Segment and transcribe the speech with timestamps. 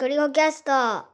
[0.00, 1.04] ゴリゴキャスト。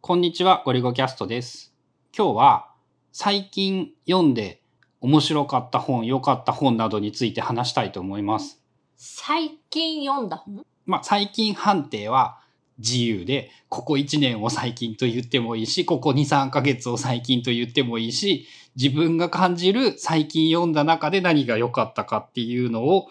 [0.00, 1.74] こんにちは、ゴリゴキャストです。
[2.16, 2.68] 今日は
[3.10, 4.62] 最近読んで
[5.00, 8.62] 面白かった本、良かった本などについて話したいと思います。
[8.96, 10.64] 最近読んだ本？
[10.86, 12.38] まあ、最近判定は
[12.78, 23.08] 自由で、ここ1年を最近と言ってもいいし、ここ2、3ヶ月を最近と言ってもいいし、自分が感じる最近読んだ中で何が良かったかっていうのを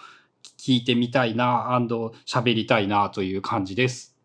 [0.57, 1.77] 聞いてみたいな、
[2.25, 4.15] 喋りたいなという感じです。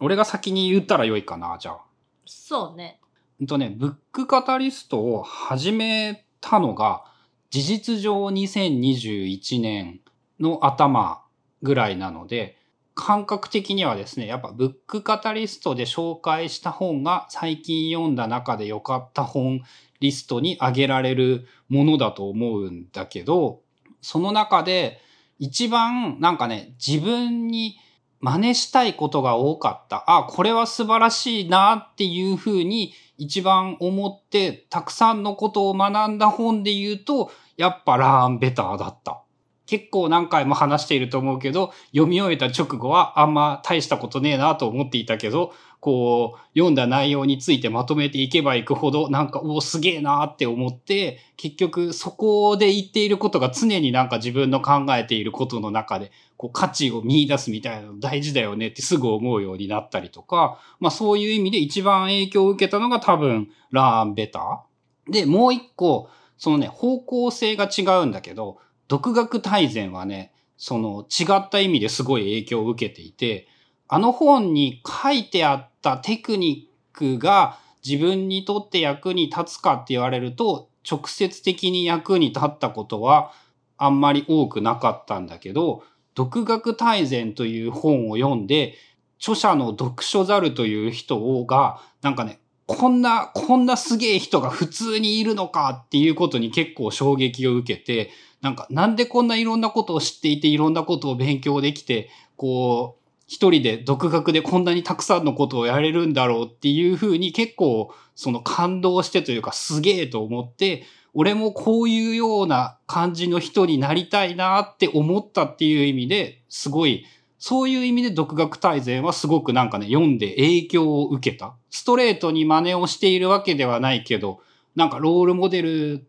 [0.00, 1.80] 俺が先に言ったら良いかな、じゃあ。
[2.24, 3.00] そうね。
[3.40, 7.04] うんとね、ブックカタリストを始めたのが、
[7.50, 10.00] 事実上2021年
[10.38, 11.22] の頭
[11.62, 12.58] ぐらいなので、
[12.94, 19.62] 感覚的にはですね、やっぱブックカタリストで紹介した本が最近読んだ中で良かった本
[20.00, 23.60] リストに挙げられるものだと思うんだけど、
[24.00, 25.00] その中で
[25.38, 27.78] 一番なんかね、自分に
[28.20, 30.04] 真似したいことが多かった。
[30.06, 39.22] あ、これは素晴らしいなっていうふうに一番思ってたくさんのことを学んだ本で言うと、やっぱラーンベターだった。
[39.66, 65.12] 結構何回も話していると思うけど、読み終えた直後はあんま大したことねえなと思っていたけど、こう、読んだ内容についてまとめていけばいくほど、なんか、おお、すげえなーって思って、結局そこで言っていることが常になんか自分の考えていることの中で、こう価値を見出すみたいなの大事だよねってすぐ思うようになったりとか、まあそういう意味で一番影響を受けたのが多分ラーンベター。
[65.12, 73.46] で、もう一個、そのね、方向性が違うんだけど、独学大全はね、その違った意味ですごい影響を受けていて、
[73.88, 83.32] あの本に書いてあったテクニックが自分にとって役に立つかって言われると、直接的に役に立ったことは
[83.76, 85.82] あんまり多くなかったんだけど、
[86.14, 88.74] 独学大全という本を読んで、
[89.20, 98.10] 著者の読書猿という人が、なんかね、こんな、こんなすげえ人が普通にいるのかっていうことに結構衝撃を受けて、
[98.42, 110.84] なんかなんでこんないろんなことを知っていていろんなことを勉強できて、こう、一人で独学でこんなにたくさんのことをやれるんだろうっていうふうに結構その感動してというかすげえと思って、
[111.14, 117.04] 俺もこういうような感じの人になりたいなって思ったっていう意味ですごい、
[117.38, 121.54] そういう意味で独学大全はすごくなんかね、読んで影響を受けた。
[121.70, 124.40] ストレートに真似をしているわけではないけど、
[124.74, 126.06] なんかロールモデル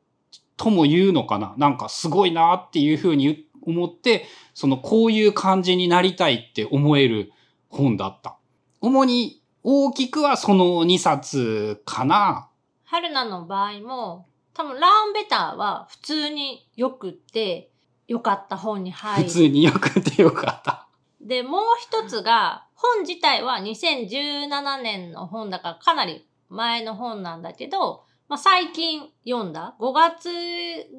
[0.57, 1.53] とも言うのかな？
[1.57, 7.31] なんかすごいなっていうふうに言って思って、そのこういう感じになりたいって思える
[7.69, 8.37] 本だった。
[8.81, 12.49] 主に大きくはその2冊かな。
[12.85, 17.71] 春菜の場合も、多分ラーンベターは普通によくって、
[18.07, 19.29] 良かった本に入る。
[19.29, 20.87] 普通によくてよかった。
[21.21, 30.29] で、もう一つが、本自体は2017年の本だからかなり前の本なんだけど、まあ、最近読んだ、5月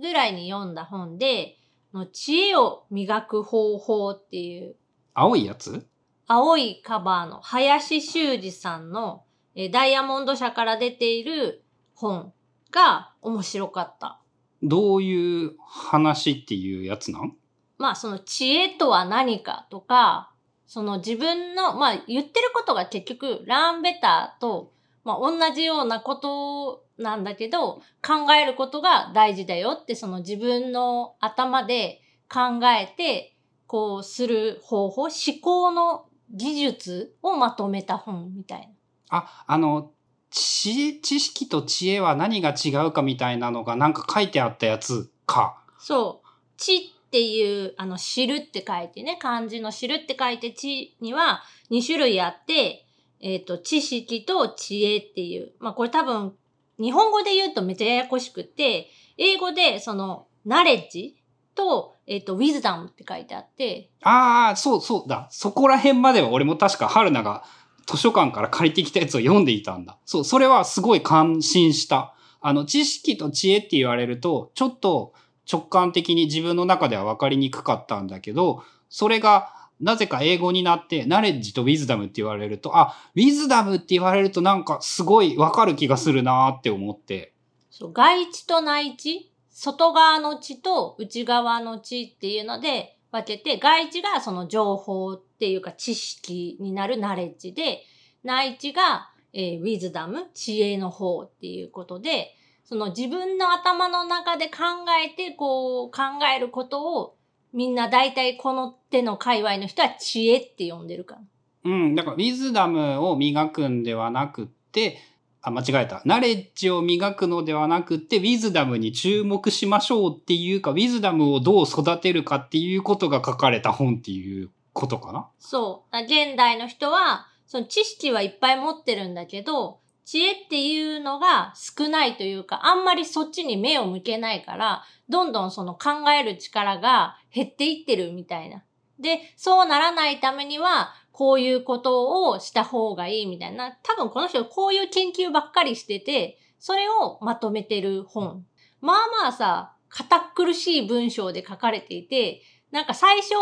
[0.01, 1.57] ぐらいに読んだ本で、
[1.93, 4.77] の知恵を磨く方法っていう、
[5.15, 5.87] 青いやつ？
[6.27, 9.25] 青いカバーの林修二さんの、
[9.55, 11.65] えーダイヤモンド社から出ている
[11.95, 12.33] 本
[12.71, 14.21] が面白かった。
[14.63, 17.37] どういう話っていうやつなん？
[17.79, 20.33] まあその知恵とは何かとか、
[20.67, 24.73] その自分の、まあ言ってることが結局ラーンベターと、
[25.05, 35.11] まあ同じようなことなんだけど、考えることが大事だよってその自分の頭で考えて、こうする方法、思
[35.43, 38.67] 考の技術をまとめた本みたいな。
[39.09, 39.93] あ、あの、
[40.31, 45.63] 知知識と知恵は何が違うかみたいなのがなんか書いてあったやつか。
[45.79, 46.29] そう。
[46.57, 46.81] 知っ
[47.11, 52.87] ていう、あの、知るって書いてね、漢字の知るって書いて知には2種類あって、
[53.21, 55.53] えっ、と、知識と知恵っていう。
[55.61, 56.35] まあ、これ多分、
[56.79, 58.89] 日本語で言うとめっちゃややこしくて、
[59.19, 61.17] 英語でその、ナレッジ
[61.55, 65.29] と、えっ、と、ウィズダムって書いてあって、ああ、そうそうだ。
[65.31, 67.45] そこら辺までは俺も確か春菜が
[67.87, 69.99] 図書館から借りてきたやつを読んでいたんだ。
[70.07, 72.15] そう、それはすごい感心した。
[72.41, 75.13] あの、知識と知恵って言われると、ちょっと
[75.51, 87.33] 直感的に自分の中では分かりにくかったんだけど、それがなぜか英語になって、ナレッジとウィズダムって言われると、あ、ウィズダムって言われるとなんかすごい分かる気がするなって思って。
[87.71, 97.83] そう、外知と内知、外側の知と内側の知っていうので分けて、外知がその情報っていうか知識になるナレッジで、
[98.23, 102.35] 内知が、えーウィズダム、知恵の方っていうことで、
[102.65, 104.59] その自分の頭の中で考
[105.05, 106.03] えて、こう考
[106.37, 107.17] えることを
[107.53, 111.21] みんな大体この手の界隈の人は知恵って呼んでるから。
[111.65, 114.99] うん、だから、ウィズダムを磨くんではなくって、
[115.43, 116.03] あ、間違えた。
[116.05, 125.29] ナレッジを磨くのではなくって、ウィズダムに注目しましょうっていうか、ウィズダムをどう育てるかっていうことが書かれた本っていうことかな？
[125.39, 125.93] そう。
[125.93, 129.81] だ現代の人は、その知識はいっぱい持ってるんだけど、
[130.11, 138.65] 知恵っていうのが少ないというか、あんまりそっちに目を向けないから、どんどんその考える力が減っていってるみたいな。
[138.99, 143.71] で、そうならないためには、こういうことをした方がいいみたいな。
[143.85, 148.45] 多分この人こういう研究ばっかりしてて、それをまとめてる本。
[148.81, 152.43] まあまあさ、堅苦しい文章で書かれていて、
[152.73, 153.35] なんか最初、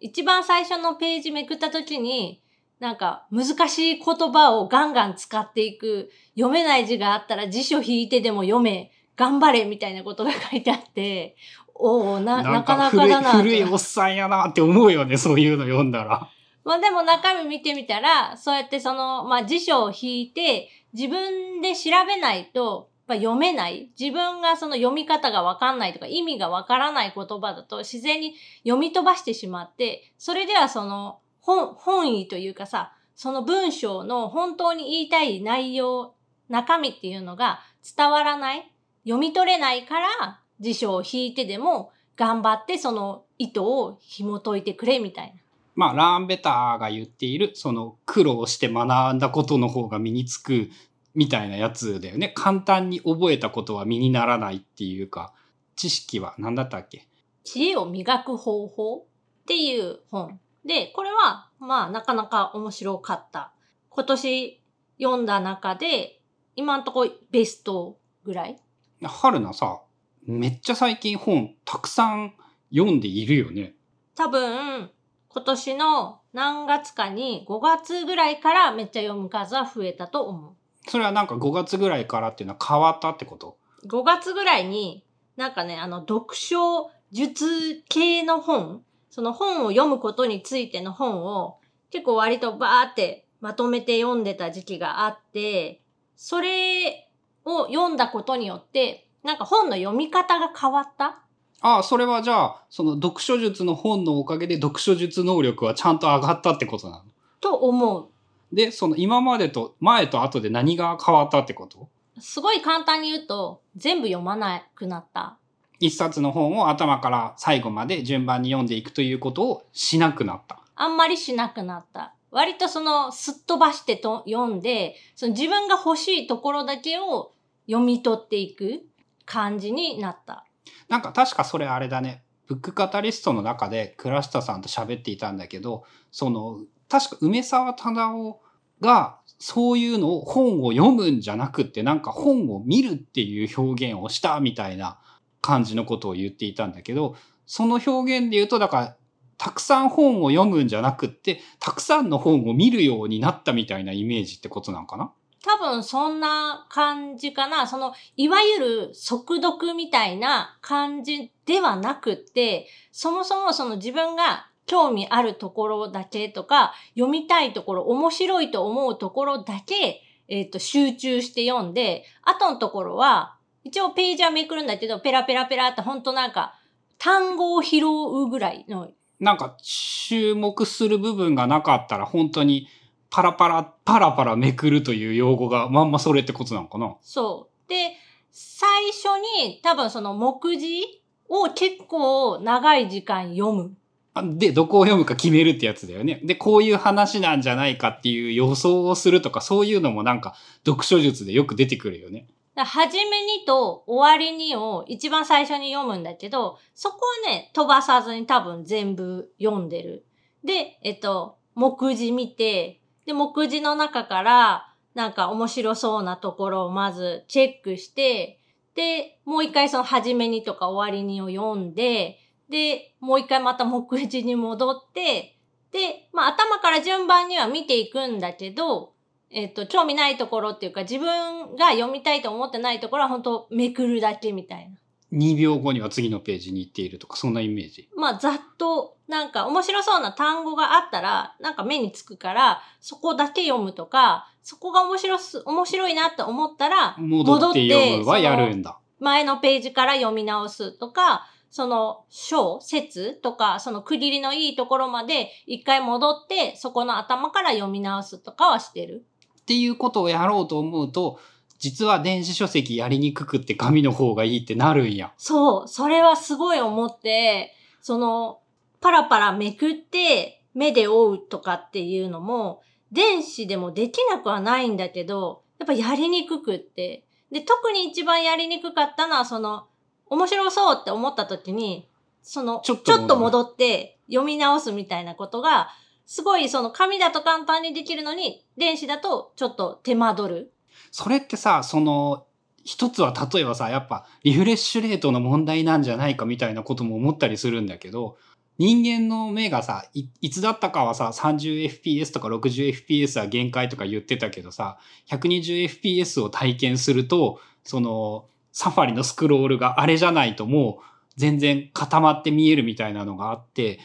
[0.00, 2.42] 一番最初のページめくった時に、
[2.82, 11.36] なんか難しい言葉をガンガン使っていく、読めない字があったら辞書引いてでも読め、頑張れみたいなことが書いてあって、
[11.76, 13.38] おおな、なかなかだなと。
[13.38, 16.28] 古いおっさんやなって思うよね、そういうの読んだら。
[16.64, 23.92] まあでも中身見てみたら、そうやってその、まあ辞書を引いて、自分で調べないと、やっぱ読めない。
[23.96, 28.34] 自分がその読み方がわかんないとか意味がわからない言葉だと自然に
[28.64, 36.14] 読み飛ばしてしまって、それではその本、本意というかさ、その文章の本当に言いたい内容、
[36.48, 37.60] 中身っていうのが
[37.96, 38.72] 伝わらない。
[39.04, 45.32] 読み取れないから辞書を引いてでも頑張ってその意図を紐解いてくれみたいな。
[45.74, 50.68] まあ、ラーンベターが言っている、その苦労して学んだことの方が身につく
[51.14, 52.32] みたいなやつだよね。
[52.34, 55.32] 簡単に覚えたことは身にならないっていうか、
[55.74, 57.08] 知識は何だったっけ？
[57.42, 59.04] 知恵を磨く方法っ
[59.46, 60.38] ていう本。
[60.64, 63.52] で、これは、まあ、なかなか面白かった。
[63.88, 64.62] 今年
[65.00, 66.20] 読んだ中で、
[66.54, 68.60] 今んとこベストぐらい？
[69.02, 69.80] 春菜さ、
[70.24, 72.34] めっちゃ最近本たくさん
[72.72, 73.74] 読んでいるよね。
[74.14, 74.90] 多分、
[75.28, 80.56] 今年の何月かに5月ぐらいからめっちゃ読む数は増えたと思
[80.86, 83.56] それはなんか5月ぐらいからっていうのは変わったってこと？
[83.82, 83.86] う。
[83.88, 85.04] 5月ぐらいに、
[85.36, 88.82] なんかね、あの、読書術系の本、
[89.12, 91.58] その本を読むことについての本を
[91.90, 95.82] 結構割とバーってまとめて読んでた時期があって、
[96.16, 97.10] それ
[97.44, 101.18] を読んだことによって、なんか本の読み方が変わった？
[101.60, 107.04] ああ、それはじゃあ、その読書術の本のおかげで読書術能力はちゃんと上がったってことなの？
[107.42, 108.08] と思う。
[108.50, 111.90] で、その今までと前と後で何が変わったってこと？
[112.18, 115.36] すごい簡単に言うと、全部読まなくなった。
[115.82, 120.60] 一冊の本を頭から最後まで順番に読んでいくということをしなくなった。
[120.76, 122.14] あんまりしなくなった。
[122.30, 127.32] 割とその、すっ飛ばしてと読んで、その自分が欲しいところだけを
[127.66, 128.82] 読み取っていく
[129.26, 130.46] 感じになった。
[130.88, 132.22] なんか確かそれあれだね。
[132.46, 135.82] ブックカタリストの中で倉下さんと喋っていたんだけど、
[136.12, 138.40] その、確か梅沢忠夫
[138.80, 145.00] がそういうのを本を読むんじゃなくってなんか本を見るっていう表現をしたみたいな
[145.42, 147.16] 感じのことを言っていたんだけど、
[147.46, 148.96] その表現で言うと、だから、
[149.36, 155.12] たくさん本を読むんじゃなくって、たくさんの本を見るようになったみたいなイメージってことなんかな？
[155.44, 157.66] 多分そんな感じかな。
[157.66, 176.54] その、いわゆる速読みたいな感じではなくって、そもそもその自分が興味あるところだけとか、読みたいところ、面白いと思うところだけ、えっ、と、集中して読んで、後のところは、一応ページはめくるんだけど、ペラペラペラってほんとなんか、
[176.98, 178.88] 単語を拾うぐらいの
[179.18, 182.68] なんか注目する部分がなかったら本当に
[183.10, 186.96] パラパラ、パラパラめくるという用語がまんまそれってことなのかな？
[187.02, 187.68] そう。
[187.68, 187.92] で、
[188.30, 189.04] 最初
[189.44, 193.76] に多分その目次を結構長い時間読む。
[194.14, 196.20] あで、どこを読むか決めるってやつだよね。
[196.24, 202.26] で、こういう話なんじゃないかっていう予想をするとか、そういうのもなんか読書術でよく出てくるよね。
[202.54, 210.04] だから初めにと終わりにを一番最初に読むんだけど、そこはね、飛ばさずに多分全部読んでる。
[210.44, 218.38] で、えっと、目次見て、で、目次の中から、なんか面白そうなところをまずチェックして、
[218.74, 222.18] で、もう一回その初めにとか終わりにを読んで、
[222.50, 225.38] で、もう一回また目次に戻って、
[225.72, 228.91] で、まあ頭から順番には見ていくんだけど、
[229.32, 234.76] えっと、興味ないところっていうか、自分が読みたいと思ってないところは本当めくるだけみたいな。
[235.12, 237.88] 2秒後には次のページに行っているとか、そんなイメージ。
[237.96, 248.78] まあ、ざっと、なんか面白そうな単語があったら、なんか目につくから、そこだけ読むとか、そこが面白す、面白いなって思ったら、戻って読むはやるんだ。
[249.00, 259.04] 前のページから読み直すとか、その章、説とか、その区切りのいいところまで一回戻って、そこの頭から読み直すとかはしてる。
[259.42, 261.18] っていうことをやろうと思うと、
[261.58, 265.12] 実は電子書籍やりにくくって紙の方がいいってなるんや。
[265.16, 268.40] そう、それはすごい思って、その、
[268.80, 277.04] パラパラめくって目で追うとかっていうのも、電子でもできなくはないんだけど、やっぱやりにくくって。
[277.30, 279.66] で、特に一番やりにくかったのは、その、
[280.06, 281.88] 面白そうって思った時に、
[282.22, 285.70] その、ちょっと戻って読み直すみたいなことが、
[286.12, 290.52] すごいその紙だと簡単にできるのに、電子だとちょっと手間取る。
[290.90, 292.26] それってさ、その、
[292.64, 298.18] 一つは例えばさ、やっぱリフレッシュレートの問題なんじゃないかみたいなことも思ったりするんだけど、
[298.58, 304.76] 人間の目がさ、いいつだったかはさ、30fps とか 60fps は限界とか言ってたけどさ、
[305.08, 313.80] 120fps を体験すると、その、サファリのスクロールがあれじゃないともう全然固まって見えるみたいなのがあって、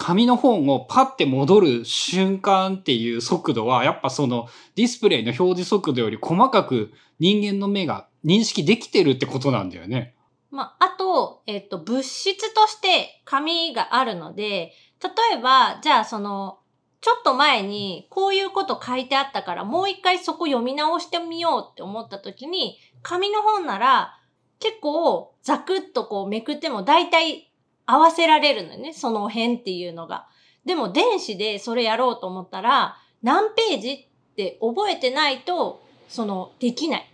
[0.00, 10.14] 紙の本をパッて戻る瞬間っていう速度は、やっぱそのディスプレイの表示速度より細かく人間の目が認識できてるってことなんだよね。
[10.50, 16.60] まあ、あと、えっ、と、物質として紙があるので、例えば、じゃあその、
[17.02, 24.18] ちょっと前にこういうこと書いてあったからもう一回そこ読み直してみようって思った時に、紙の本なら
[24.60, 27.49] 結構ザクッとこうめくっても大体
[27.90, 30.26] 合わせられるのね、その辺っていうのが。
[30.64, 37.08] でも電子でそれやろうと思ったら、何ページって覚えてないと、その、できない。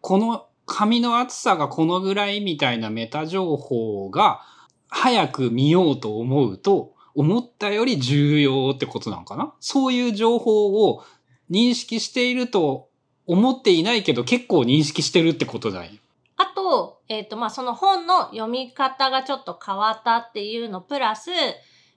[0.00, 4.40] この紙の厚さがこのぐらいみたいなメタ情報が
[4.88, 9.52] 早く見ようと思うと、思ったより重要ってことなのかな？
[9.60, 11.02] そういう情報を
[11.50, 12.90] 認識していると
[13.26, 15.90] 思っていないけど結構認識してるってことだよ。
[16.38, 21.30] あと、えっ、と、まあ、その本の読み方がちょっと変わったっていうのプラス、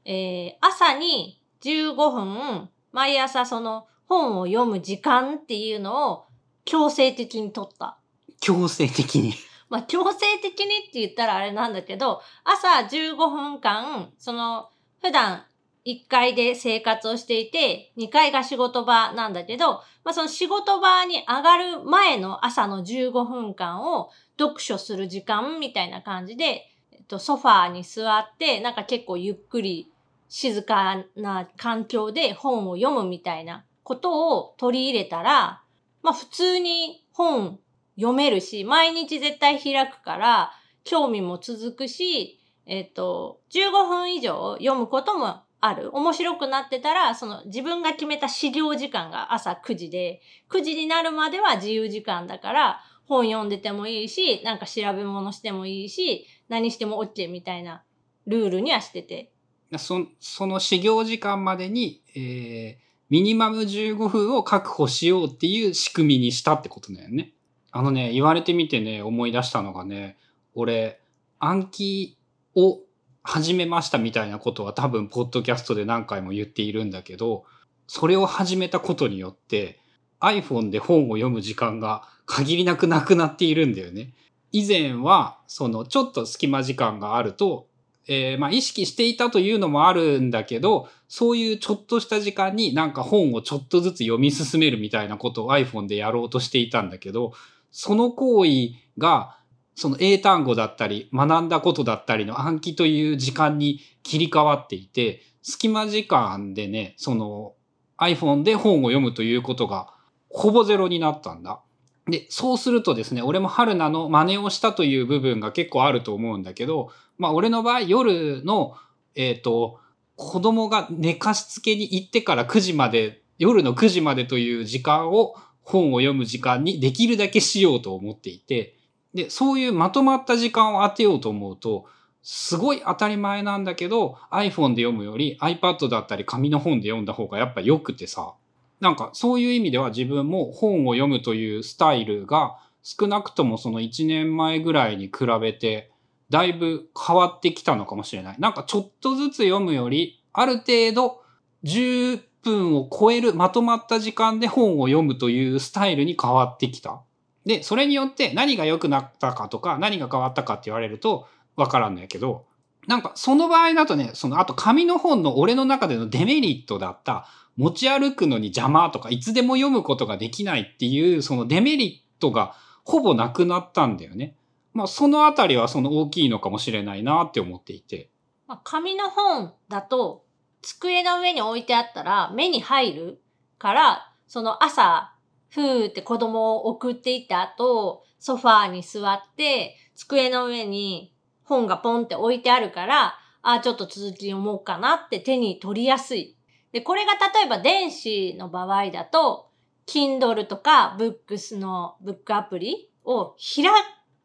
[0.03, 6.25] えー朝に15分、毎朝その本を読む時間っていうのを
[6.65, 7.97] 強制的に取った。
[8.39, 9.33] 強制的に。
[9.69, 14.69] まあ、強制的にって言ったらあれなんだけど、朝15分間、その、
[15.01, 15.45] 普段
[15.85, 24.09] 1階で生活をしていて、2階が仕事場なんだけど、まあ、その仕事場に上がる前の朝の15分間を
[24.41, 29.91] 読書する時間みたいな感じで、えっと、ソファーに座って、なんか結構ゆっくり
[30.29, 35.61] 静かな環境で本を読むみたいなことを取り入れたら、
[36.01, 37.59] まあ普通に本
[37.95, 40.51] 読めるし、毎日絶対開くから、
[40.83, 45.95] 興味も続くし、えっ、と、15分以上読むこともある。
[45.95, 52.81] 面白くなってたら、その自分が決めた始業時間が朝9時で、9時になるまでは自由時間だから、
[53.11, 57.83] 本読んでてもいいし、なんか調べ物してもいいし、何しても OK みたいな
[58.25, 59.31] ルールにはしてて。
[59.77, 67.33] そその始業時間までに、えーミニマム15分を確保しようっていう仕組みにしたってことだよね。
[67.69, 70.17] あのね、言われてみてね、思い出したのがね、
[70.53, 71.01] 俺、
[71.37, 72.17] 暗記
[72.55, 72.79] を
[73.21, 77.43] 始めましたみたいなことは多分、ポッドキャストで何回も言っているんだけど、
[77.85, 79.77] それを始めたことによって、
[80.21, 84.13] iPhone で本を読む時間が限りなくなくなっているんだよね。
[84.51, 87.67] 以前は、その、ちょっと隙間時間があると、
[88.07, 97.33] えーまあ意識していたというのもあるんだけど、そういうちょっとした時間になんか本をちょっとずつ読み進めるみたいなことを iPhone でやろうとしていたんだけど、
[97.71, 99.37] その行為が、
[99.75, 107.53] その英単語だったり、学んだことだったりの暗記という時間に切り替わっていて、隙間時間でね、その
[107.97, 109.93] iPhone で本を読むということが
[110.29, 111.61] ほぼゼロになったんだ。
[112.07, 118.75] で、そうするとですね、俺も春菜の真似をしたという部分が結構あると思うんだけど、まあ俺の場合夜の、
[119.15, 119.79] えっ、と、
[120.15, 128.75] 子供が寝かしつけに行ってから9時まで、夜の9時までという時間を本を読む時間にできるだけしようと思っていて、
[129.13, 131.85] で、そういうまとまった時間を当てようと思うと、
[132.23, 138.33] すごい当たり前なんだけど、iPhone で読むより iPad だったり紙の本で読んだ方がやっぱ良くてさ、
[138.81, 145.91] なんかそういう意味では自分も本を読むというスタイルが少なくともその1年前ぐらいに比べて
[146.31, 148.35] だいぶ変わってきたのかもしれない。
[148.39, 151.21] なんかちょっとずつ読むよりある程度
[151.63, 157.01] 10分を超えるまとまった時間で本を読むというスタイルに変わってきた。
[157.45, 162.45] で、それによって何が良くなったかとか何が変わったかって言われるとわからんのやけど、
[162.87, 167.27] なんかその場合だとね、そのあと紙の本の俺の中でのデメリットだった
[167.61, 174.35] 持ち歩くのに邪魔とかいつでも読むことができないっていうそのデメリットがほぼなくなったんだよね。
[174.73, 178.09] まあそのあたりはその大きいのかもしれないなって思っていて。
[178.47, 180.25] まあ、紙の本だと、
[180.63, 183.21] 机の上に置いてあったら目に入る
[183.59, 185.13] から、その朝、
[185.49, 191.13] ふーって子供を送っていった後、ソファーに座って、机の上に
[191.43, 196.37] 本がポンって置いてあるから、あ、ちょっと続き読もうかなって手に取りやすい。
[196.71, 199.49] で、これが例えば電子の場合だと、
[199.87, 203.65] Kindle とか Books のブックアプリを開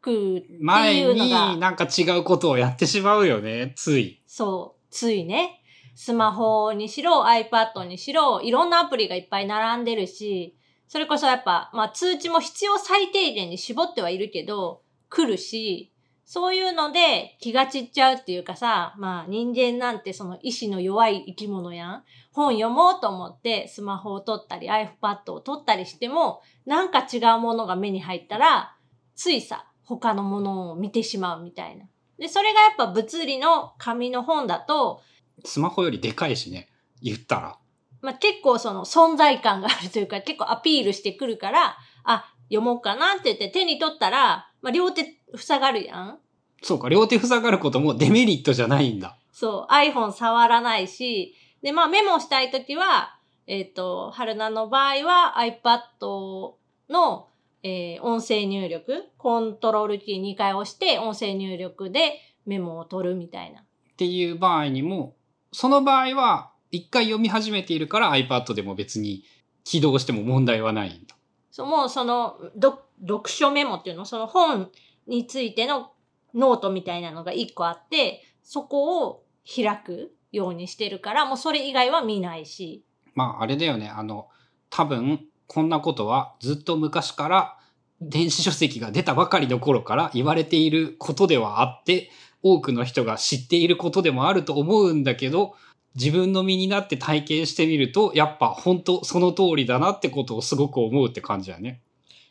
[0.01, 4.21] くって前いうのが、になんか違うことをやってしまうよね、つい。
[4.27, 5.61] そう、ついね。
[5.95, 10.55] スマホにしろ、iPad にしろ、いろんなアプリがいっぱい並んでるし、
[10.87, 15.91] それこそやっぱ、まあ通知も必要最低限に絞ってはいるけど、来るし、
[16.29, 22.03] そういうので気が散っちゃうっていうかさ、まあ人間なんてその意志の弱い生き物やん。
[22.33, 28.75] 本読もうと思ってスマホを取ったり iPad を取ったりしても、なんか違うものが目に入ったら、
[29.15, 31.85] ついさ、他のものを見てしまうみたいな。
[32.19, 35.01] で、それがやっぱ物理の紙の本だと、
[35.45, 36.67] スマホよりでかいしね、
[37.01, 37.57] 言ったら。
[38.01, 46.19] まあ、結構その存在感があるというか、結構アピールしてくるから、あ、読もうかなって言って手に取ったら、まあ、両手塞がるやん。
[46.61, 49.17] そうか、両手塞がることもデメリットじゃないんだ。
[49.31, 56.53] そう、iPhone 触らないし、で、まあメモしたいときは、えっ、と、春菜の場合は iPad
[56.89, 57.27] の、
[57.63, 63.61] えー音声入力、コントロールキー2回押して音声入力でメモを取るみたいな。
[63.61, 63.63] っ
[63.95, 65.15] ていう場合にも、
[65.51, 69.23] その場合は、一回読み始めているから iPad でも別に
[69.63, 71.15] 起動しても問題はないんだ。
[71.51, 74.71] そう、もうその、読読書メモっていうの、その本
[75.07, 75.91] についての
[76.33, 82.83] ノートみたいなのが一個あって、そこを開くようにしてるから、もうそれ以外は見ないし。
[83.15, 83.89] まあ、あれだよね。
[83.89, 84.27] あの、
[84.69, 87.57] 多分、こんなことはずっと昔から
[88.01, 92.09] 電子書籍が出たばかりの頃から言われていることではあって、
[92.43, 95.55] 多くの人が知っていることでもあると思うんだけど、
[95.95, 101.81] 自分の身になって体験してみると、やっぱ本当その通りだなってことをすごく思うって感じだね。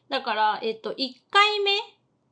[0.09, 0.95] だから、えっと、1
[1.31, 1.73] 回目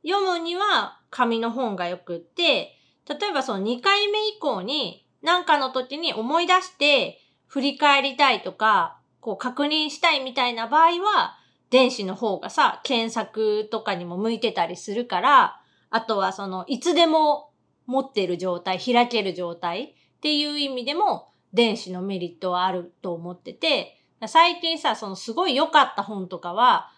[0.07, 11.37] 読むには紙の本がよくって、例えばその2回目以降に何かの時に思い出して振り返りたいとか、こう確認したいみたいな場合は、
[11.71, 17.49] 電子の方がさ、検索とかにも向いてたりするから、あとはその、いつでも
[17.87, 26.91] 持ってる状態、開ける状態っていう意味でも、電子のメリットはあると思ってて、最近さ、そのすごい良かった本とかは、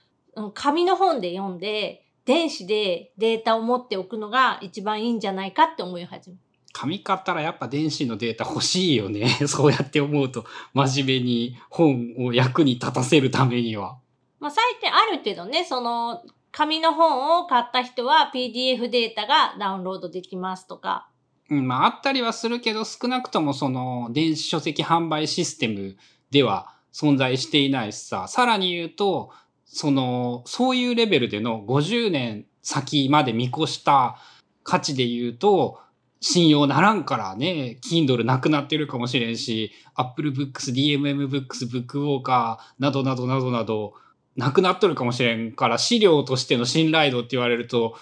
[0.53, 6.41] 紙の本で読んで、電子でデータを持っておくのが一番いいんじゃないかって思い始めた。
[6.73, 9.27] 紙買ったらやっぱ電子のデータ欲しいよね。
[9.47, 13.97] そうやって思うと、真面目に本を役に立たせるためには。
[14.39, 16.21] まあ最近あるけどね、その、
[16.51, 21.09] 紙の本を買った人は PDF データがダウンロードできますとか。
[21.49, 25.97] うん、まああったりはするけど、少なくともその電子書籍販売システム
[26.29, 29.31] では存在していないしさ、さらに言うと、
[29.67, 34.17] その、そういうレベルでの50年先まで見越した
[34.63, 35.79] 価値で言うと、
[36.19, 43.93] 信用ならんからね、Kindle なくなってるかもしれんし、Apple Books、DMM Books、ブックウォーカーなどなどなどなど、
[44.35, 47.95] なくなっとるかもしれんから、資料としての信頼度って言われると、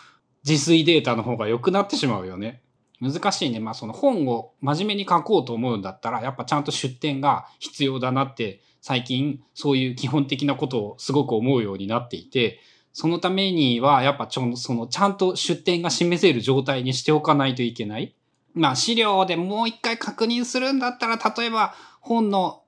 [0.47, 2.61] 自炊データの方が良くなってしまうよね。
[3.01, 3.59] 難しいね。
[3.59, 12.59] まあその本を真面目に書こうと思うんだったら、やっぱちゃんと出典が必要だなって、最近そういう基本的なことをすごく思うようになっていて、
[12.93, 18.13] そのためにはやっぱちょ、そのちゃんと出典が示せる状態にしておかないといけない。
[18.53, 22.61] まあ資料でもう一回確認するんだったら、例えば本の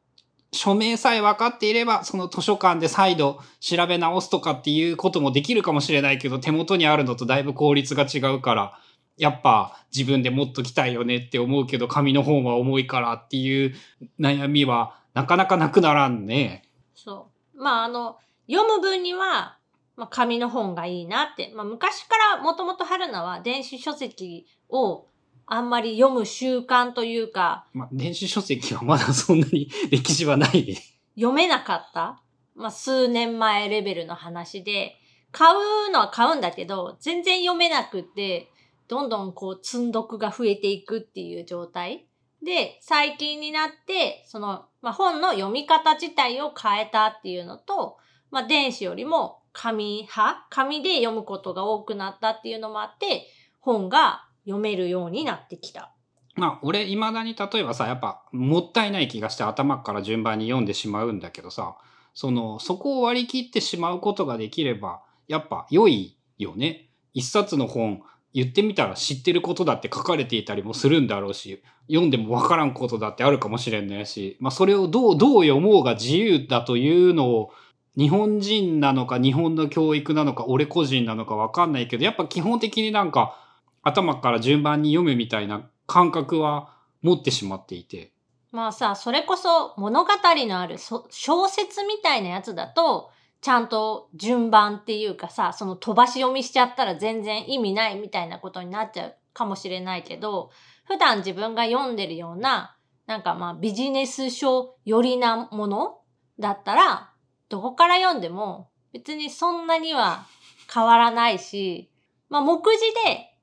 [0.51, 8.79] 署名さえ分かっていれば、その図書館で再度調べ直すとかっていうこともできるかもしれないけど、手元にあるのとだいぶ効率が違うから、
[9.17, 13.75] やっぱ自分で持っときたいよねって思うけど、紙の本は重いからっていう
[14.19, 16.61] 悩みはなかなかなくならんね。
[16.93, 17.59] そう。
[17.59, 19.57] まああの、読む分には、
[19.95, 21.51] まあ紙の本がいいなって。
[21.55, 25.07] まあ昔からもともと春菜は電子書籍を
[25.47, 30.77] あんまり読む習慣というか、まあ、電子書籍はまだそんなに歴史はないね。
[31.15, 32.21] 読めなかった
[32.53, 34.97] まあ、数年前レベルの話で、
[35.31, 38.51] 買うのは買うんだけど、全然読めなくって、
[38.87, 42.06] どんどんこう積んどくが増えていくっていう状態。
[42.43, 47.97] で、最近になって、その、まあ、本の読み方自体を変えたっていうのと、
[48.31, 53.27] まあ、電子よりも紙派紙で読むことが多くなったっていうのもあって、
[53.59, 55.91] 本が読めるようになってきた。
[56.35, 61.75] まあ、俺、未だに例えばさ、やっぱ、もったいない気がして頭から順番に読んでしまうんだけどさ、
[62.13, 66.89] その、そこを割り切ってしまうことができれば、やっぱ良いよね。
[67.13, 68.03] 一冊の本、
[68.37, 77.51] 言ってみたら知ってることだって書かれていたりもするんだろうし、読んでもわからんことだってあるかもしれないし、まあそれをどう、どう読もうが自由だというのを、
[77.97, 83.35] 日本人なのか日本の教育なのか俺個人なのかわかんないけど、やっぱ基本的になんか
[83.81, 88.11] 頭から順番に読むみたいな感覚は持ってしまっていて。
[88.51, 93.09] まあさ、それこそ物語のある小説みたいなやつだと、
[93.41, 100.51] ちゃんと順番っていうかさ、その飛ばし読みしちゃったら全然意味ないみたいなことになっちゃうかもしれないけど、
[100.85, 105.99] 普段自分が読んでるような、なんかまあビジネス書寄りなもの
[106.39, 107.13] だったら、
[107.49, 110.25] どこから読んでも別にそんなには
[110.73, 111.91] 変わらないし、
[112.29, 113.33] まあ目次で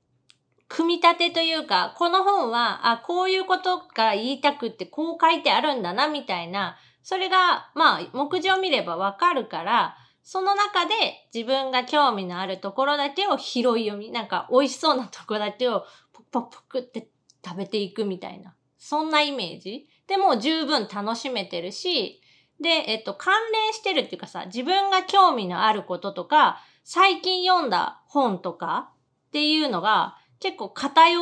[0.67, 10.93] 組み立てというか、この本は、あ、こういうことが言いたくってこう書いてあるんだなみたいなそれが、まあ、目次を見ればわかるから、その中で
[11.31, 17.07] 自分が興味のあるところだけを拾い読み、なんか美味しそうなとこだけをポクポクポクって
[17.45, 18.55] 食べていくみたいな。
[18.79, 22.23] そんなイメージでも十分楽しめてるし、
[22.59, 28.89] で、えっと、関連してるっていうかさ、自分が興味のあることとか、最近読んだ本とか
[29.27, 31.19] っていうのが結構偏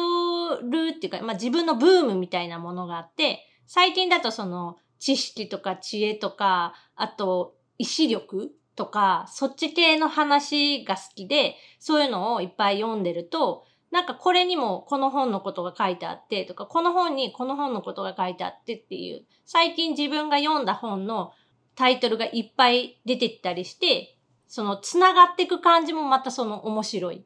[0.61, 21.33] るっていうか、まあ自分のブームみたいなものがあって、最近だとその知識とか知恵とか、あと意志力とか、そっち系の話が好きで、そういうのをいっぱい読んでると、なんかこれにもこの本のことが書いてあってとか、この本にこの本のことが書いてあってっていう、最近自分が読んだ本の
[21.75, 24.15] タイトルがいっぱい出てきたりして、
[24.47, 27.25] その繋がっていく感じもまたその面白い。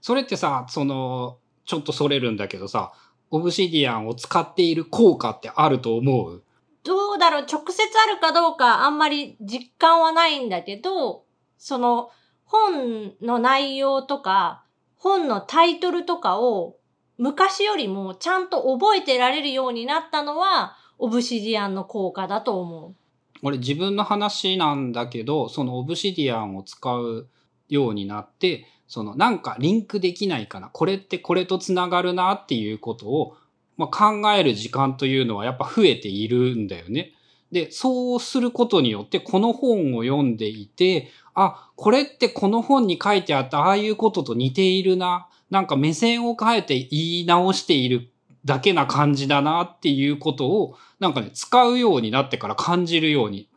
[0.00, 2.92] それってさ、その、ちょっとそれるんだけどさ、
[3.30, 6.42] オブシディアンを使っている効果ってあると思う？
[6.84, 11.24] どうだろう、直接あるかどうかあんまり実感はないんだけど、
[11.58, 12.10] その
[12.44, 14.64] 本の内容とか、
[14.96, 16.76] 本のタイトルとかを
[17.18, 22.94] 昔よりもちゃんと覚えてられるようになったのは、オブシディアンの効果だと思う。
[23.42, 27.28] 俺自分の話なんだけど、そのオブシディアンを使う
[27.68, 33.36] ようになって、そのなんかリンクできないかな、これってこれとつながるなっていうことを
[33.76, 37.12] まあ、考える時間というのはやっぱ増えているんだよね。
[37.50, 45.28] で、そうすることによってこの本を読んでいて、あ、これってこの本に書いてあったああいうことと似ているな。
[45.50, 48.08] なんか目線を変えて言い直している
[48.44, 53.48] だけな感じだなっていうことを、なんかね、使うようになってから感じるように、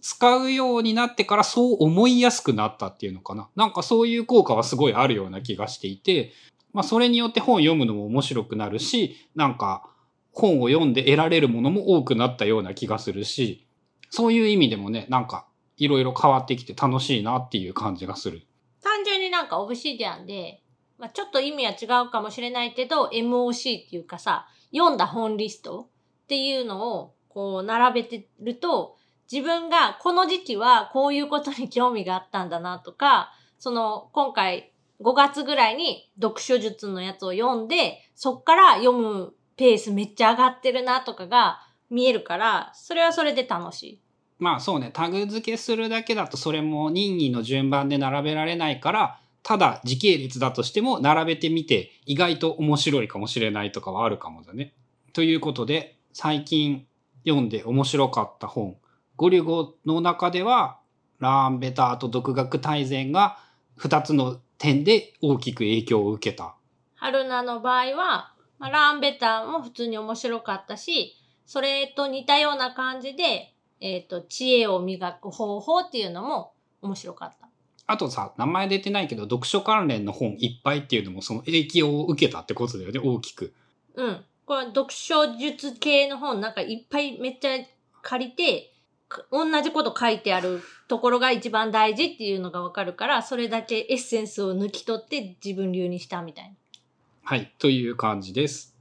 [0.00, 3.48] 使うようになってからそう思いやすくなったっていうのかな。
[3.54, 6.32] なんかそういう効果はすごいあるような気がしていて、
[6.72, 9.88] まあそれによって本読むのも面白くなるし、なんか
[10.32, 13.66] 本を読んで得られるものも多くなったような気がするし、
[14.10, 18.42] そういう意味でもね、なんかいろいろ変わってきて楽しいなっていう感じがする。
[18.82, 20.62] 単純になんかオブシディアンで、
[20.98, 25.88] まあ、ちょっと意味は違うかもしれないけど、MOC っていうかさ、読んだ本リスト
[26.24, 28.96] っていうのをこう並べてると、
[29.30, 34.71] 自分がこの時期はこういうことに興味があったんだなとか、その今回
[35.02, 41.60] 5月ぐらいに読書術のやつを読んで、そっから読むペースめっちゃ上がってるなとかが
[41.90, 44.00] 見えるから、それはそれで楽しい。
[44.38, 54.74] まあそうね、タグ付けするだけだとそれも任意の順番で並べられないから、ただ時系列だとしても並べてみて意外と面白いかもしれないとかはあるかもだね。
[55.12, 56.86] ということで、最近
[57.24, 58.76] 読んで面白かった本、
[59.16, 60.78] ゴリュゴの中では、
[61.18, 63.38] ラーンベターと独学大全が
[63.78, 66.54] 2つの点で大きく影響を受けた。
[66.94, 77.48] 春菜の場合は、まあ、ラーンベターも普通に面白かったし、それと似たような感じで、えっ、ー、と、知恵を磨く方法っていうのも面白かった。
[77.88, 83.52] あとさ、名前出てないけど、読書関連の本いっぱいっていうのもその影響を受けたってことだよね、大きく。
[83.96, 84.24] うん。
[84.46, 87.58] これ読書術系の本なんかいっぱいめっちゃ
[88.02, 88.71] 借りて、
[89.30, 96.50] 同じこと書いてあるところが一番大事っていうのがわかるから、それだけエッセンスを抜き取って自分流にしたみたいな。
[97.22, 98.71] はい、という感じです。